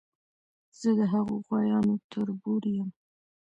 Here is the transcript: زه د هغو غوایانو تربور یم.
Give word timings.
زه 0.79 0.89
د 0.97 0.99
هغو 1.13 1.35
غوایانو 1.45 1.93
تربور 2.11 2.63
یم. 2.75 2.89